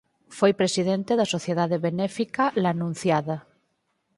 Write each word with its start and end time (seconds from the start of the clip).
Foi 0.37 0.51
presidente 0.61 1.11
da 1.19 1.31
sociedade 1.35 1.77
benéfica 1.85 2.43
La 2.61 2.69
Anunciada. 2.75 3.37